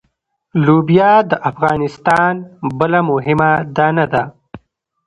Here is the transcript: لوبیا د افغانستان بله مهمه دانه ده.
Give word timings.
لوبیا 0.65 1.11
د 1.29 1.31
افغانستان 1.51 2.33
بله 2.79 2.99
مهمه 3.11 3.51
دانه 3.75 4.05
ده. 4.13 4.23